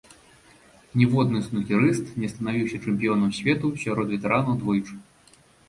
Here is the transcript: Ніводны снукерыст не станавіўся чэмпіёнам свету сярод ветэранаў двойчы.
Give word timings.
Ніводны 1.01 1.41
снукерыст 1.47 2.09
не 2.25 2.31
станавіўся 2.33 2.77
чэмпіёнам 2.85 3.31
свету 3.43 3.73
сярод 3.85 4.07
ветэранаў 4.17 4.61
двойчы. 4.67 4.93